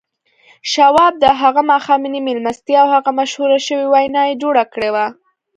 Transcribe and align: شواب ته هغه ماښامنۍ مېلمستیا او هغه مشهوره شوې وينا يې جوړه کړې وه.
شواب 0.73 1.13
ته 1.21 1.29
هغه 1.41 1.61
ماښامنۍ 1.71 2.21
مېلمستیا 2.27 2.79
او 2.83 2.89
هغه 2.95 3.11
مشهوره 3.19 3.57
شوې 3.67 3.85
وينا 3.93 4.21
يې 4.29 4.39
جوړه 4.43 4.63
کړې 4.73 4.89
وه. 4.95 5.05